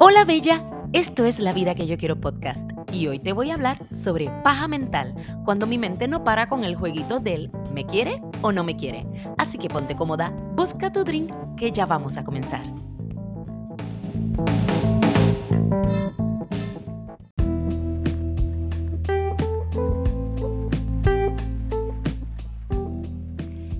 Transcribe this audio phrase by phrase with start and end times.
[0.00, 3.54] Hola Bella, esto es La Vida que yo quiero podcast y hoy te voy a
[3.54, 5.12] hablar sobre paja mental,
[5.44, 9.08] cuando mi mente no para con el jueguito del ¿me quiere o no me quiere?
[9.38, 12.62] Así que ponte cómoda, busca tu drink que ya vamos a comenzar.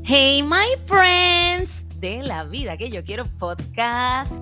[0.03, 1.68] Hey my friends
[1.99, 4.33] de La Vida que yo quiero podcast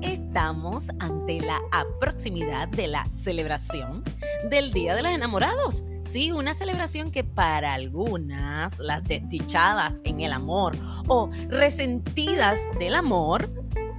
[0.00, 1.60] estamos ante la
[2.00, 4.02] proximidad de la celebración
[4.48, 5.84] del Día de los Enamorados.
[6.02, 13.48] Sí, una celebración que para algunas, las desdichadas en el amor o resentidas del amor,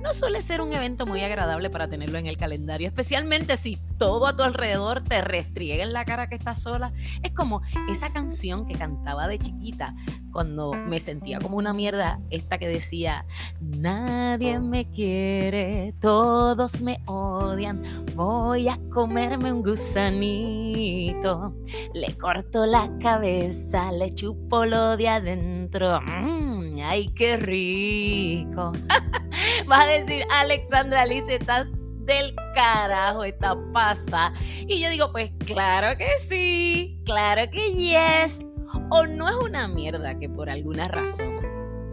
[0.04, 4.28] no suele ser un evento muy agradable para tenerlo en el calendario, especialmente si todo
[4.28, 6.92] a tu alrededor te restriega en la cara que estás sola.
[7.24, 9.96] Es como esa canción que cantaba de chiquita
[10.34, 13.26] cuando me sentía como una mierda, esta que decía,
[13.62, 17.82] nadie me quiere, todos me odian,
[18.14, 21.56] voy a comerme un gusanito,
[21.94, 28.74] le corto la cabeza, le chupo lo de adentro, mm, ay, qué rico.
[29.68, 31.68] Vas a decir, Alexandra Alice, estás
[32.06, 34.34] del carajo esta pasa.
[34.68, 38.42] Y yo digo, pues claro que sí, claro que yes.
[38.90, 41.38] O no es una mierda que por alguna razón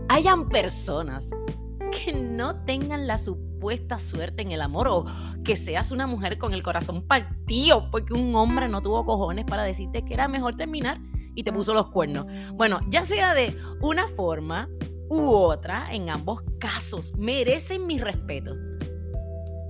[0.08, 1.30] hayan personas
[1.92, 5.04] que no tengan la supuesta suerte en el amor o
[5.44, 9.62] que seas una mujer con el corazón partido porque un hombre no tuvo cojones para
[9.62, 10.98] decirte que era mejor terminar
[11.34, 12.26] y te puso los cuernos.
[12.54, 14.68] Bueno, ya sea de una forma
[15.10, 18.54] u otra, en ambos casos, merecen mi respeto.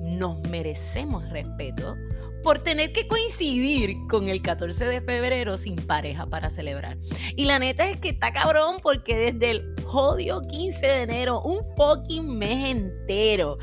[0.02, 1.96] Nos merecemos respeto
[2.42, 6.98] por tener que coincidir con el 14 de febrero sin pareja para celebrar.
[7.36, 11.60] Y la neta es que está cabrón porque desde el jodio 15 de enero, un
[11.74, 13.58] fucking mes entero,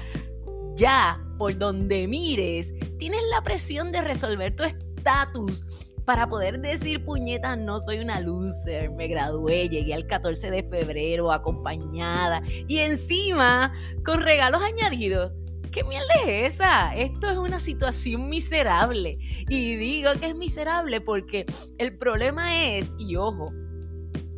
[0.75, 5.63] ya por donde mires, tienes la presión de resolver tu estatus
[6.07, 11.33] para poder decir, puñeta, no soy una loser, me gradué, llegué al 14 de febrero
[11.33, 13.73] acompañada y encima
[14.05, 15.33] con regalos añadidos.
[15.69, 16.95] ¿Qué mierda es esa?
[16.95, 19.17] Esto es una situación miserable.
[19.49, 21.45] Y digo que es miserable porque
[21.77, 23.51] el problema es, y ojo,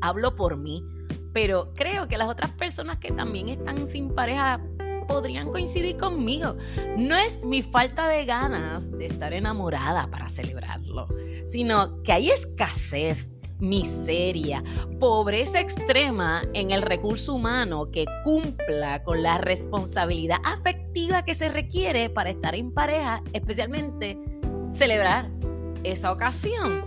[0.01, 0.83] hablo por mí,
[1.35, 4.59] pero creo que las otras personas que también están sin pareja
[5.09, 6.55] podrían coincidir conmigo.
[6.97, 11.07] No es mi falta de ganas de estar enamorada para celebrarlo,
[11.47, 14.63] sino que hay escasez, miseria,
[14.99, 22.09] pobreza extrema en el recurso humano que cumpla con la responsabilidad afectiva que se requiere
[22.09, 24.17] para estar en pareja, especialmente
[24.71, 25.29] celebrar
[25.83, 26.85] esa ocasión.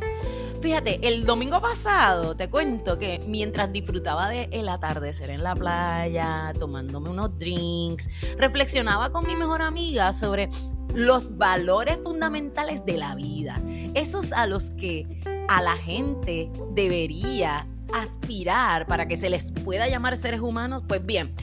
[0.62, 7.11] Fíjate, el domingo pasado te cuento que mientras disfrutaba del atardecer en la playa, tomándome
[7.11, 10.49] unos drinks, reflexionaba con mi mejor amiga sobre
[10.95, 13.61] los valores fundamentales de la vida,
[13.95, 20.17] esos a los que a la gente debería aspirar para que se les pueda llamar
[20.17, 21.34] seres humanos, pues bien,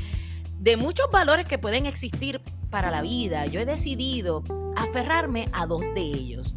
[0.60, 4.46] de muchos valores que pueden existir para la vida, yo he decidido
[4.78, 6.56] aferrarme a dos de ellos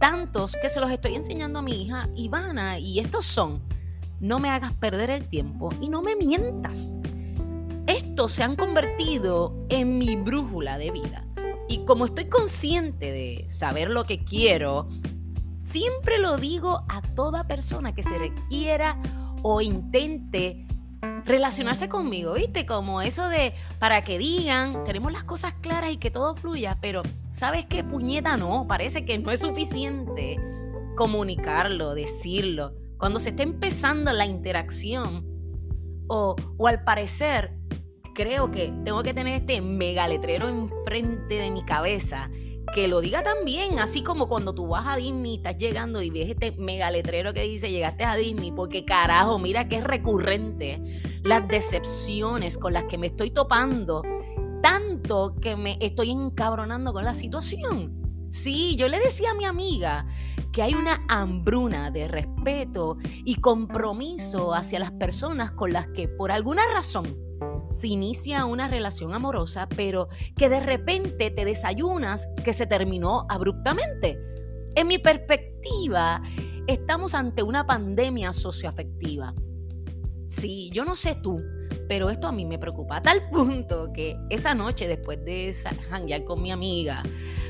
[0.00, 3.62] tantos que se los estoy enseñando a mi hija Ivana y estos son,
[4.18, 6.94] no me hagas perder el tiempo y no me mientas.
[7.86, 11.26] Estos se han convertido en mi brújula de vida.
[11.68, 14.88] Y como estoy consciente de saber lo que quiero,
[15.62, 18.98] siempre lo digo a toda persona que se requiera
[19.42, 20.66] o intente
[21.24, 22.66] relacionarse conmigo, ¿viste?
[22.66, 27.02] Como eso de para que digan, tenemos las cosas claras y que todo fluya, pero
[27.32, 28.66] ¿sabes qué puñeta no?
[28.66, 30.38] Parece que no es suficiente
[30.96, 32.74] comunicarlo, decirlo.
[32.98, 35.26] Cuando se está empezando la interacción,
[36.08, 37.52] o, o al parecer,
[38.14, 42.30] creo que tengo que tener este megaletrero enfrente de mi cabeza
[42.74, 46.30] que lo diga también, así como cuando tú vas a Disney, estás llegando y ves
[46.30, 50.80] este megaletrero que dice llegaste a Disney, porque carajo, mira que es recurrente
[51.22, 54.02] las decepciones con las que me estoy topando,
[54.62, 58.00] tanto que me estoy encabronando con la situación.
[58.28, 60.06] Sí, yo le decía a mi amiga
[60.52, 66.30] que hay una hambruna de respeto y compromiso hacia las personas con las que por
[66.30, 67.29] alguna razón
[67.70, 74.18] se inicia una relación amorosa, pero que de repente te desayunas que se terminó abruptamente.
[74.74, 76.22] En mi perspectiva,
[76.66, 79.34] estamos ante una pandemia socioafectiva.
[80.28, 81.42] Sí, yo no sé tú,
[81.88, 85.54] pero esto a mí me preocupa a tal punto que esa noche, después de
[85.90, 87.02] janguear con mi amiga,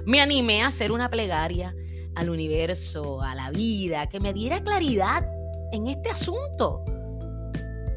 [0.06, 1.74] me animé a hacer una plegaria
[2.14, 5.26] al universo, a la vida, que me diera claridad
[5.72, 6.84] en este asunto.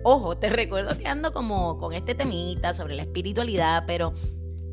[0.04, 4.14] Ojo, te recuerdo que ando como con este temita sobre la espiritualidad, pero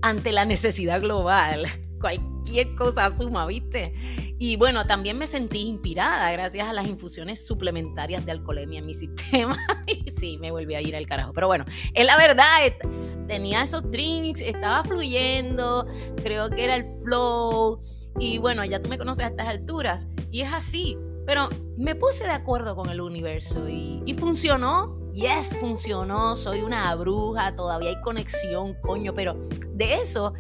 [0.02, 1.66] ante la necesidad global
[2.00, 3.94] cualquier cosa suma, ¿viste?
[4.38, 8.94] Y bueno, también me sentí inspirada gracias a las infusiones suplementarias de alcoholemia en mi
[8.94, 9.56] sistema.
[9.86, 11.32] y sí, me volví a ir al carajo.
[11.32, 12.46] Pero bueno, es la verdad,
[13.28, 15.86] tenía esos drinks, estaba fluyendo,
[16.22, 17.82] creo que era el flow.
[18.18, 20.08] Y bueno, ya tú me conoces a estas alturas.
[20.32, 20.96] Y es así.
[21.26, 24.99] Pero me puse de acuerdo con el universo y, y funcionó.
[25.14, 26.36] Yes, funcionó.
[26.36, 29.14] Soy una bruja, todavía hay conexión, coño.
[29.14, 29.34] Pero
[29.74, 30.34] de eso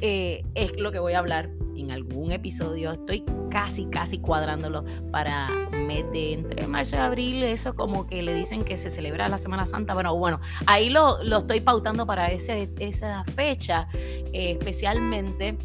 [0.00, 2.92] eh, es lo que voy a hablar en algún episodio.
[2.92, 7.42] Estoy casi, casi cuadrándolo para mes de entre marzo y abril.
[7.42, 9.94] Eso como que le dicen que se celebra la Semana Santa.
[9.94, 15.56] Bueno, bueno, ahí lo, lo estoy pautando para ese, esa fecha, eh, especialmente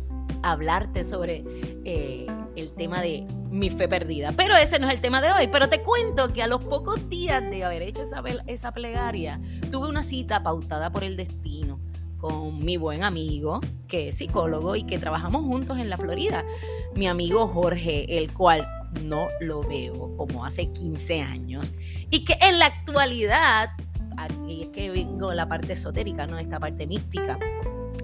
[0.44, 1.44] hablarte sobre
[1.86, 3.26] eh, el tema de
[3.56, 4.34] mi fe perdida.
[4.36, 5.48] Pero ese no es el tema de hoy.
[5.48, 9.40] Pero te cuento que a los pocos días de haber hecho esa, esa plegaria,
[9.72, 11.80] tuve una cita pautada por el destino
[12.18, 16.44] con mi buen amigo, que es psicólogo y que trabajamos juntos en la Florida.
[16.96, 18.68] Mi amigo Jorge, el cual
[19.04, 21.74] no lo veo como hace 15 años
[22.10, 23.70] y que en la actualidad,
[24.18, 27.38] aquí es que vengo la parte esotérica, no esta parte mística,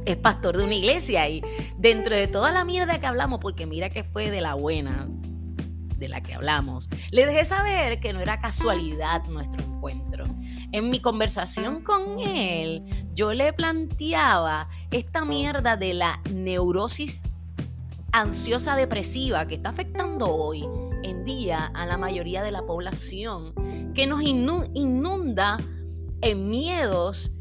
[0.06, 1.42] es pastor de una iglesia y
[1.77, 5.07] dentro de toda la mierda que hablamos, porque mira que fue de la buena,
[6.01, 10.25] de la que hablamos, le dejé saber que no era casualidad nuestro encuentro,
[10.74, 12.83] en mi conversación con él,
[13.13, 17.24] yo le planteaba esta mierda de la neurosis
[18.12, 20.68] ansiosa depresiva que está afectando hoy
[21.03, 23.53] en día a la mayoría de la población,
[23.94, 25.57] que nos inunda
[26.21, 27.31] en miedos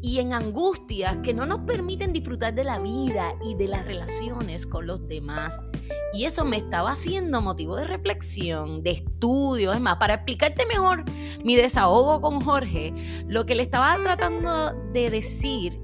[0.00, 4.66] y en angustias que no nos permiten disfrutar de la vida y de las relaciones
[4.66, 5.64] con los demás.
[6.12, 9.72] Y eso me estaba haciendo motivo de reflexión, de estudio.
[9.72, 11.04] Es más, para explicarte mejor
[11.44, 12.94] mi desahogo con Jorge,
[13.26, 15.80] lo que le estaba tratando de decir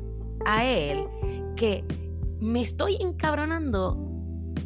[0.47, 1.07] a él,
[1.57, 1.85] que
[2.41, 3.97] me estoy encabronando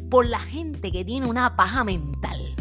[0.09, 2.55] por la gente que tiene una paja mental.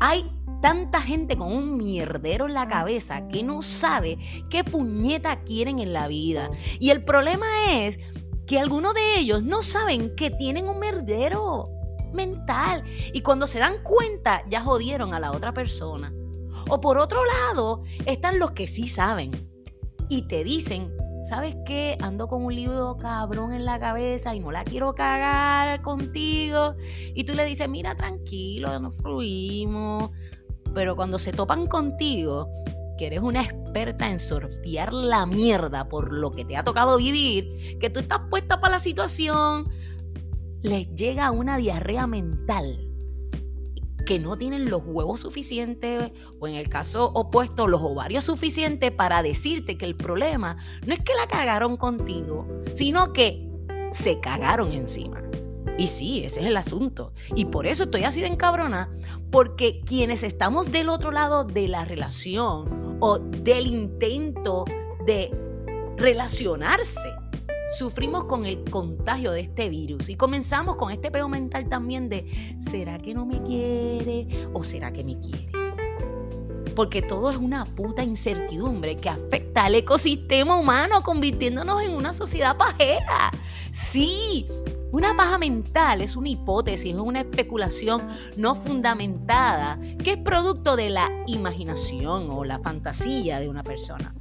[0.00, 0.30] Hay
[0.62, 4.16] tanta gente con un mierdero en la cabeza que no sabe
[4.48, 6.50] qué puñeta quieren en la vida.
[6.78, 7.98] Y el problema es
[8.46, 11.68] que algunos de ellos no saben que tienen un mierdero
[12.14, 12.84] mental.
[13.12, 16.14] Y cuando se dan cuenta, ya jodieron a la otra persona.
[16.68, 19.32] O por otro lado, están los que sí saben
[20.08, 20.92] y te dicen,
[21.24, 21.96] ¿sabes qué?
[22.00, 26.74] Ando con un libro cabrón en la cabeza y no la quiero cagar contigo.
[27.14, 30.10] Y tú le dices, mira, tranquilo, nos fluimos.
[30.74, 32.48] Pero cuando se topan contigo,
[32.98, 37.78] que eres una experta en surfear la mierda por lo que te ha tocado vivir,
[37.80, 39.68] que tú estás puesta para la situación,
[40.62, 42.88] les llega una diarrea mental
[44.06, 49.22] que no tienen los huevos suficientes o en el caso opuesto los ovarios suficientes para
[49.22, 53.48] decirte que el problema no es que la cagaron contigo, sino que
[53.92, 55.22] se cagaron encima.
[55.78, 57.12] Y sí, ese es el asunto.
[57.34, 58.90] Y por eso estoy así de encabrona,
[59.30, 64.64] porque quienes estamos del otro lado de la relación o del intento
[65.06, 65.30] de
[65.96, 67.14] relacionarse,
[67.72, 72.56] sufrimos con el contagio de este virus y comenzamos con este peo mental también de,
[72.60, 75.50] ¿será que no me quiere o será que me quiere?
[76.76, 82.56] Porque todo es una puta incertidumbre que afecta al ecosistema humano, convirtiéndonos en una sociedad
[82.56, 83.30] pajera.
[83.70, 84.46] Sí,
[84.92, 90.90] una paja mental es una hipótesis, es una especulación no fundamentada que es producto de
[90.90, 94.14] la imaginación o la fantasía de una persona.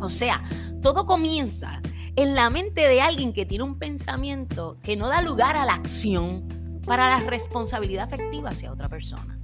[0.00, 0.42] O sea,
[0.82, 1.80] todo comienza
[2.16, 5.74] en la mente de alguien que tiene un pensamiento que no da lugar a la
[5.74, 6.48] acción
[6.84, 9.38] para la responsabilidad afectiva hacia otra persona.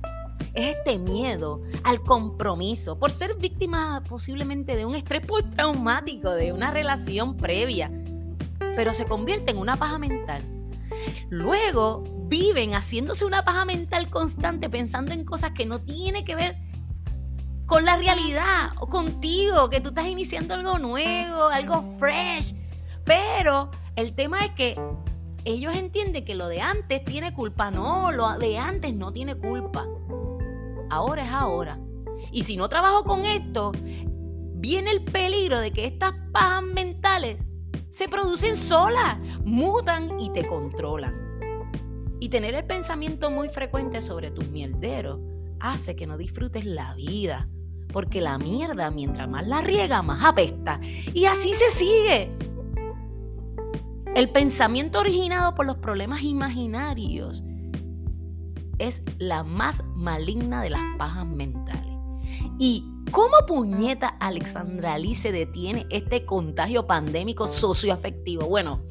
[0.53, 6.73] Es este miedo al compromiso por ser víctima posiblemente de un estrés postraumático, de una
[6.73, 7.93] relación previa,
[8.75, 10.56] pero se convierte en una paja mental
[11.29, 16.57] Luego viven haciéndose una paja mental constante pensando en cosas que no tienen que ver
[17.67, 22.55] con la realidad o contigo, que tú estás iniciando algo nuevo, algo fresh.
[23.05, 24.81] Pero el tema es que
[25.45, 27.71] ellos entienden que lo de antes tiene culpa.
[27.71, 29.87] No, lo de antes no tiene culpa.
[30.91, 31.79] Ahora es ahora.
[32.31, 33.73] Y si no trabajo con esto,
[34.55, 37.39] viene el peligro de que estas pajas mentales
[37.97, 41.15] se producen solas, mutan y te controlan.
[42.21, 45.19] Y tener el pensamiento muy frecuente sobre tus mierderos
[45.61, 47.49] hace que no disfrutes la vida.
[47.91, 50.79] Porque la mierda, mientras más la riega, más apesta.
[51.15, 52.37] Y así se sigue.
[54.15, 57.43] El pensamiento originado por los problemas imaginarios
[58.77, 61.96] es la más maligna de las pajas mentales.
[62.59, 68.47] Y ¿Cómo puñeta Alexandra Lee se detiene este contagio pandémico socioafectivo?
[68.47, 68.85] Bueno,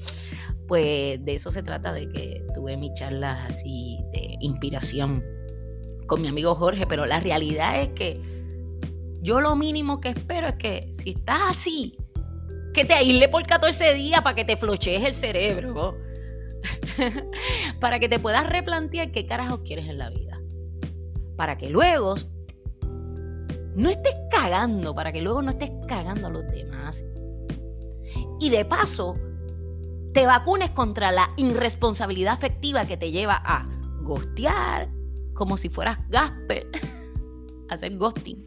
[0.68, 5.24] Pues de eso se trata, de que tuve mis charlas así de inspiración
[6.08, 8.20] con mi amigo Jorge, pero la realidad es que
[9.22, 11.96] yo lo mínimo que espero es que si estás así,
[12.74, 15.96] que te aísle por 14 días para que te flochees el cerebro.
[17.80, 20.42] para que te puedas replantear qué carajos quieres en la vida.
[21.38, 22.15] Para que luego
[23.75, 27.03] no estés cagando, para que luego no estés cagando a los demás.
[28.39, 29.15] Y de paso,
[30.13, 33.65] te vacunes contra la irresponsabilidad afectiva que te lleva a
[34.01, 34.89] gostear
[35.34, 36.67] como si fueras Gasper,
[37.70, 38.46] hacer ghosting,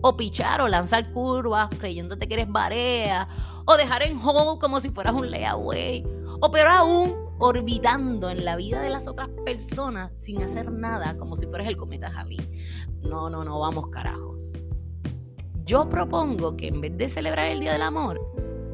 [0.00, 3.28] o pichar o lanzar curvas creyéndote que eres barea,
[3.66, 6.04] o dejar en hold como si fueras un layaway,
[6.40, 11.36] o peor aún, orbitando en la vida de las otras personas sin hacer nada como
[11.36, 12.38] si fueras el cometa Javi.
[13.02, 14.33] No, no, no, vamos carajo.
[15.66, 18.20] Yo propongo que en vez de celebrar el Día del Amor,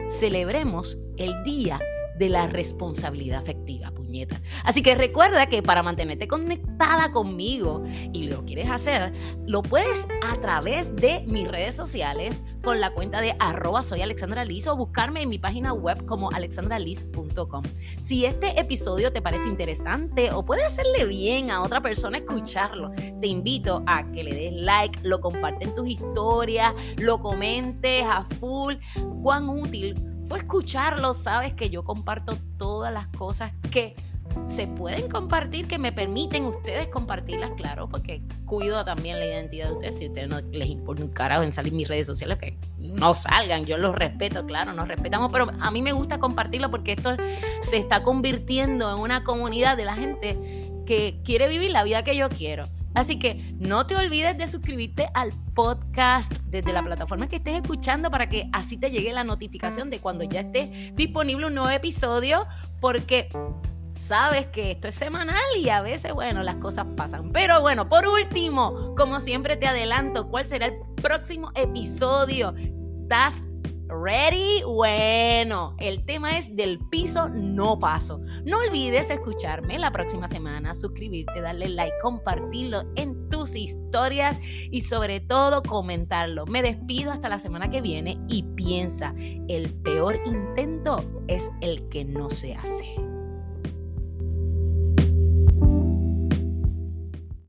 [0.09, 1.81] celebremos el Día
[2.21, 4.39] de la responsabilidad afectiva, puñeta.
[4.63, 9.15] Así que recuerda que para mantenerte conectada conmigo y lo quieres hacer,
[9.47, 14.45] lo puedes a través de mis redes sociales con la cuenta de arroba soy Alexandra
[14.45, 17.65] Liz o buscarme en mi página web como alexandraliz.com.
[18.03, 22.91] Si este episodio te parece interesante o puede hacerle bien a otra persona escucharlo,
[23.23, 28.25] te invito a que le des like, lo compartes en tus historias, lo comentes a
[28.25, 28.75] full.
[29.23, 33.97] Cuán útil escucharlo, sabes que yo comparto todas las cosas que
[34.47, 39.73] se pueden compartir, que me permiten ustedes compartirlas, claro, porque cuido también la identidad de
[39.73, 39.97] ustedes.
[39.97, 43.65] Si ustedes no les importa un carajo en salir mis redes sociales, que no salgan,
[43.67, 47.17] yo los respeto, claro, nos respetamos, pero a mí me gusta compartirlo porque esto
[47.61, 50.37] se está convirtiendo en una comunidad de la gente
[50.87, 52.67] que quiere vivir la vida que yo quiero.
[52.95, 58.11] Así que no te olvides de suscribirte al podcast desde la plataforma que estés escuchando
[58.11, 62.47] para que así te llegue la notificación de cuando ya esté disponible un nuevo episodio,
[62.81, 63.29] porque
[63.93, 67.31] sabes que esto es semanal y a veces, bueno, las cosas pasan.
[67.33, 72.55] Pero bueno, por último, como siempre te adelanto, ¿cuál será el próximo episodio?
[73.03, 73.45] ¿Estás
[73.91, 74.63] ¿Ready?
[74.65, 78.21] Bueno, el tema es del piso no paso.
[78.45, 84.39] No olvides escucharme la próxima semana, suscribirte, darle like, compartirlo en tus historias
[84.71, 86.47] y sobre todo comentarlo.
[86.47, 89.15] Me despido hasta la semana que viene y piensa,
[89.49, 93.10] el peor intento es el que no se hace.